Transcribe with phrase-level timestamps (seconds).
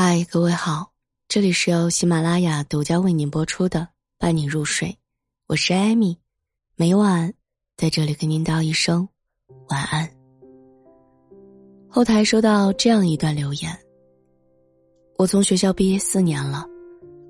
[0.00, 0.92] 嗨，各位好，
[1.26, 3.80] 这里是由喜马拉雅独家为您播出的
[4.16, 4.86] 《伴你入睡》，
[5.48, 6.16] 我是艾米，
[6.76, 7.34] 每晚
[7.76, 9.08] 在这里跟您道一声
[9.70, 10.08] 晚安。
[11.88, 13.76] 后台收到这样一段留言：
[15.16, 16.64] 我从学校毕业四年了，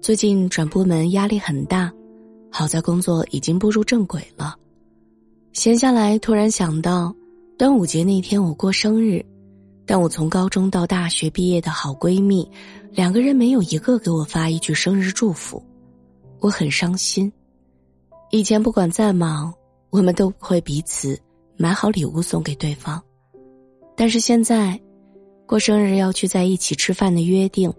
[0.00, 1.92] 最近转部门压力很大，
[2.50, 4.56] 好在工作已经步入正轨了。
[5.52, 7.14] 闲下来突然想到，
[7.58, 9.22] 端午节那天我过生日。
[9.86, 12.50] 但我从高中到大学毕业的好闺蜜，
[12.90, 15.62] 两个人没有一个给我发一句生日祝福，
[16.40, 17.30] 我很伤心。
[18.30, 19.52] 以前不管再忙，
[19.90, 21.18] 我们都会彼此
[21.56, 23.00] 买好礼物送给对方，
[23.94, 24.80] 但是现在，
[25.46, 27.72] 过生日要聚在一起吃饭的约定，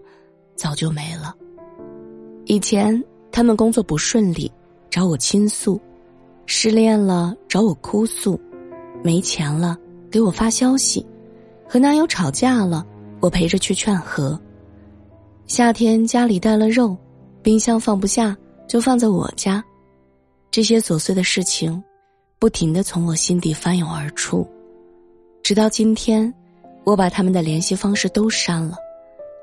[0.54, 1.34] 早就没了。
[2.44, 3.02] 以前
[3.32, 4.50] 他们工作不顺利，
[4.88, 5.76] 找我倾诉；
[6.46, 8.38] 失恋了找我哭诉；
[9.02, 9.76] 没钱了
[10.10, 11.04] 给我发消息。
[11.68, 12.86] 和男友吵架了，
[13.20, 14.38] 我陪着去劝和。
[15.46, 16.96] 夏天家里带了肉，
[17.42, 18.36] 冰箱放不下，
[18.68, 19.62] 就放在我家。
[20.50, 21.82] 这些琐碎的事情，
[22.38, 24.46] 不停的从我心底翻涌而出，
[25.42, 26.32] 直到今天，
[26.84, 28.76] 我把他们的联系方式都删了，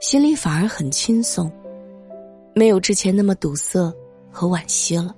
[0.02, 1.52] 心里反而很轻松，
[2.56, 3.94] 没有之前那么堵塞
[4.32, 5.16] 和惋惜了。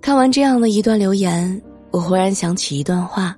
[0.00, 3.36] 看完这样的一段留言，我忽然想起一段话。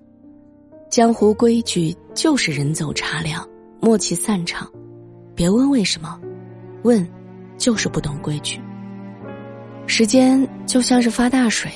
[0.90, 3.46] 江湖规矩就是人走茶凉，
[3.78, 4.66] 默契散场。
[5.34, 6.18] 别问为什么，
[6.82, 7.06] 问
[7.58, 8.58] 就是不懂规矩。
[9.86, 11.70] 时间就像是发大水，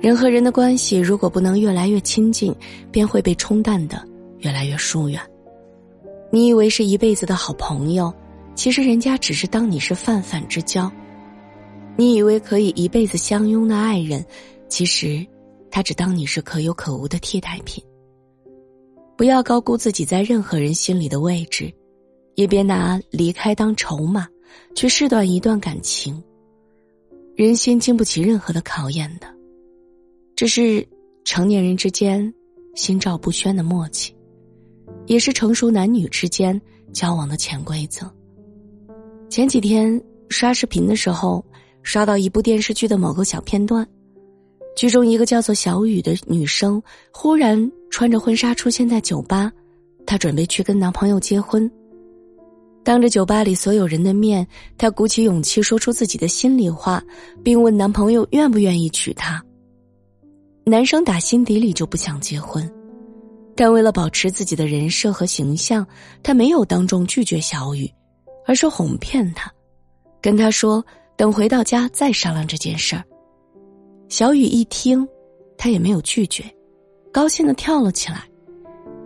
[0.00, 2.54] 人和人的关系如果不能越来越亲近，
[2.90, 4.02] 便会被冲淡的
[4.38, 5.20] 越来越疏远。
[6.30, 8.12] 你以为是一辈子的好朋友，
[8.54, 10.90] 其实人家只是当你是泛泛之交。
[11.94, 14.24] 你以为可以一辈子相拥的爱人，
[14.66, 15.24] 其实
[15.70, 17.84] 他只当你是可有可无的替代品。
[19.16, 21.72] 不要高估自己在任何人心里的位置，
[22.34, 24.26] 也别拿离开当筹码，
[24.74, 26.22] 去试断一段感情。
[27.36, 29.26] 人心经不起任何的考验的，
[30.34, 30.86] 这是
[31.24, 32.32] 成年人之间
[32.74, 34.14] 心照不宣的默契，
[35.06, 36.60] 也是成熟男女之间
[36.92, 38.12] 交往的潜规则。
[39.28, 41.44] 前几天刷视频的时候，
[41.82, 43.86] 刷到一部电视剧的某个小片段。
[44.76, 49.52] 剧中一个叫做小雨的女生，忽然穿着婚纱出现在酒吧，
[50.04, 51.70] 她准备去跟男朋友结婚。
[52.82, 54.44] 当着酒吧里所有人的面，
[54.76, 57.00] 她鼓起勇气说出自己的心里话，
[57.44, 59.40] 并问男朋友愿不愿意娶她。
[60.64, 62.68] 男生打心底里就不想结婚，
[63.54, 65.86] 但为了保持自己的人设和形象，
[66.20, 67.88] 他没有当众拒绝小雨，
[68.44, 69.48] 而是哄骗她，
[70.20, 70.84] 跟她说
[71.16, 73.04] 等回到家再商量这件事儿。
[74.08, 75.06] 小雨一听，
[75.56, 76.42] 他也没有拒绝，
[77.14, 78.24] 高兴的跳了起来，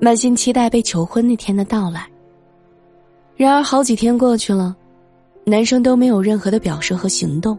[0.00, 2.08] 满心期待被求婚那天的到来。
[3.36, 4.74] 然而好几天过去了，
[5.44, 7.58] 男生都没有任何的表示和行动，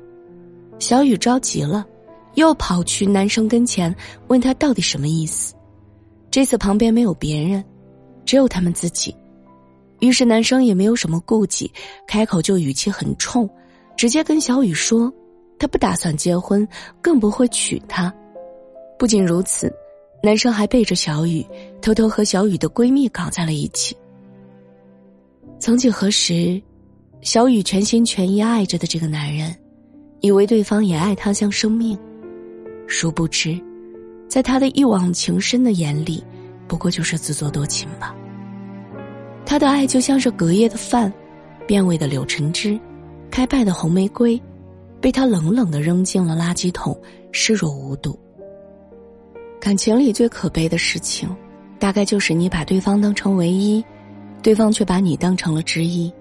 [0.79, 1.85] 小雨着急了，
[2.33, 3.95] 又跑去男生跟前
[4.27, 5.53] 问他到底什么意思。
[6.31, 7.63] 这次旁边没有别人，
[8.25, 9.15] 只有他们自己，
[9.99, 11.71] 于是男生也没有什么顾忌，
[12.07, 13.47] 开口就语气很冲，
[13.95, 15.13] 直接跟小雨说。
[15.59, 16.67] 他不打算结婚，
[17.01, 18.11] 更不会娶她。
[18.97, 19.71] 不仅如此，
[20.21, 21.45] 男生还背着小雨，
[21.81, 23.95] 偷偷和小雨的闺蜜搞在了一起。
[25.59, 26.61] 曾几何时，
[27.21, 29.55] 小雨全心全意爱着的这个男人，
[30.21, 31.97] 以为对方也爱他像生命，
[32.87, 33.59] 殊不知，
[34.27, 36.23] 在他的一往情深的眼里，
[36.67, 38.15] 不过就是自作多情吧。
[39.45, 41.11] 他的爱就像是隔夜的饭，
[41.65, 42.79] 变味的柳橙汁，
[43.31, 44.39] 开败的红玫瑰。
[45.01, 46.93] 被他冷冷的扔进了垃圾桶，
[47.31, 48.19] 视若无睹。
[49.69, 51.29] 感情里最可悲的事情，
[51.77, 53.85] 大概就是你把对方当成唯一，
[54.41, 56.11] 对方却把你当成了之一。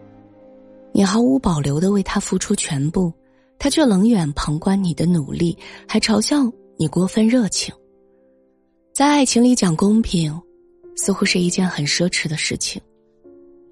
[0.92, 3.10] 你毫无保留的为他付出全部，
[3.58, 5.56] 他却冷眼旁观你的努力，
[5.88, 6.44] 还嘲笑
[6.76, 7.74] 你过分热情。
[8.92, 10.38] 在爱情里讲公平，
[10.98, 12.78] 似乎是一件很奢侈的事情。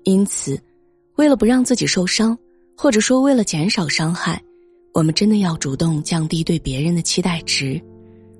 [0.05, 0.59] 因此，
[1.17, 2.35] 为了不让自己受伤，
[2.79, 4.43] 或者说为了减少伤害。
[4.95, 7.79] 我们真的要主动降低对别人的期待值，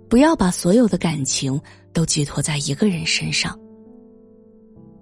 [0.09, 1.61] 不要把所有的感情
[1.93, 3.59] 都寄托在一个人身上。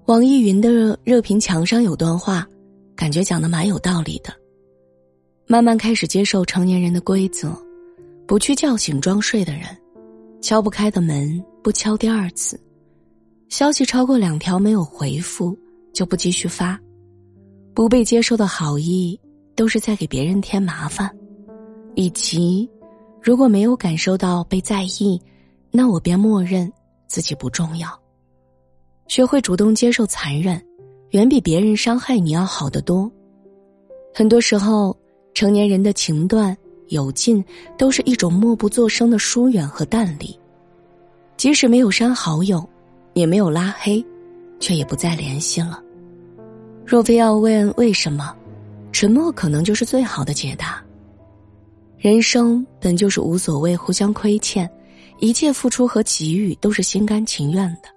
[0.06, 2.46] 网易云的热评墙上有段话，
[2.94, 4.32] 感觉讲的蛮有道理的。
[5.46, 7.54] 慢慢开始接受成年人的规则，
[8.26, 9.64] 不去叫醒装睡的人，
[10.40, 12.58] 敲不开的门不敲第二次，
[13.48, 15.56] 消息超过两条没有回复
[15.92, 16.80] 就不继续发，
[17.74, 19.18] 不被接受的好意
[19.54, 21.10] 都是在给别人添麻烦。
[21.94, 22.68] 以及，
[23.24, 25.18] 如果没有感受到被在意，
[25.70, 26.70] 那我便默认
[27.06, 27.88] 自己不重要。
[29.08, 30.62] 学会主动接受残忍，
[31.12, 33.10] 远比别人伤害你要好得多。
[34.12, 34.94] 很多时候，
[35.32, 36.54] 成年人的情断
[36.88, 37.42] 有尽，
[37.78, 40.38] 都是一种默不作声的疏远和淡离。
[41.38, 42.62] 即使没有删好友，
[43.14, 44.04] 也没有拉黑，
[44.60, 45.82] 却也不再联系了。
[46.84, 48.36] 若非要问为什么，
[48.92, 50.83] 沉默可能就是最好的解答。
[51.98, 54.70] 人生本就是无所谓互相亏欠，
[55.18, 57.88] 一切付出和给予都是心甘情愿的。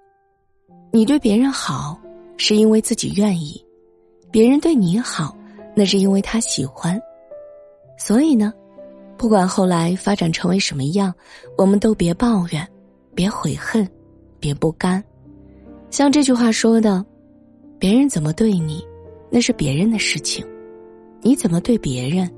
[0.90, 1.98] 你对别人好，
[2.36, 3.62] 是因为自己愿意；
[4.30, 5.36] 别人对你好，
[5.74, 7.00] 那是因为他喜欢。
[7.98, 8.52] 所以呢，
[9.16, 11.12] 不管后来发展成为什么样，
[11.56, 12.66] 我们都别抱怨。
[13.14, 13.84] 别悔恨，
[14.38, 15.02] 别不甘。
[15.90, 17.04] 像这句话说的
[17.80, 18.80] ：“别人怎么对你，
[19.28, 20.46] 那是别人的事情；
[21.20, 22.30] 你怎么对别人，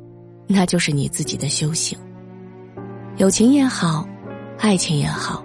[0.53, 1.97] 那就是你自己的修行。”
[3.19, 4.09] 友情也好，
[4.59, 5.45] 爱情也好，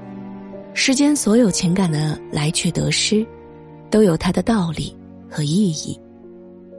[0.74, 3.26] 世间所有情感的来去得失，
[3.92, 4.96] 都有它的道理
[5.30, 6.00] 和意义，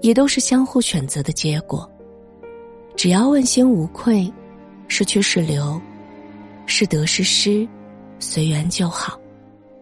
[0.03, 1.89] 也都是相互选择的结果。
[2.97, 4.33] 只要问心无愧，
[4.89, 5.81] 是去是留，
[6.67, 7.67] 是得是失。
[8.19, 9.21] 随缘就好，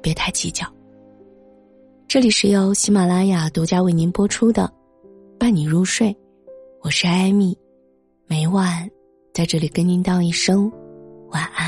[0.03, 0.67] 别太计较。
[2.09, 4.65] 这里是由喜马拉雅独家为您播出的
[5.39, 6.09] 《伴你入睡》，
[6.83, 7.57] 我是艾米，
[8.27, 8.89] 每晚
[9.35, 10.71] 在这里跟您道一声
[11.31, 11.64] 晚安。